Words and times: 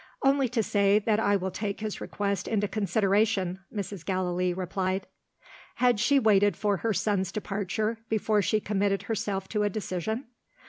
"Only 0.23 0.49
to 0.49 0.63
say 0.63 0.97
that 0.97 1.19
I 1.19 1.35
will 1.35 1.51
take 1.51 1.79
his 1.81 2.01
request 2.01 2.47
into 2.47 2.67
consideration," 2.67 3.59
Mrs. 3.71 4.03
Gallilee 4.03 4.51
replied. 4.51 5.05
Had 5.75 5.99
she 5.99 6.17
waited 6.17 6.57
for 6.57 6.77
her 6.77 6.91
son's 6.91 7.31
departure, 7.31 7.99
before 8.09 8.41
she 8.41 8.59
committed 8.59 9.03
herself 9.03 9.47
to 9.49 9.61
a 9.61 9.69
decision? 9.69 10.25